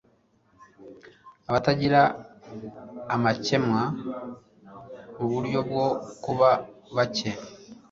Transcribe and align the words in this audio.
Abatagira 1.49 2.01
amakemwa 3.15 3.81
muburyo 5.15 5.59
bwo 5.67 5.87
kuba 6.23 6.49
bake 6.95 7.29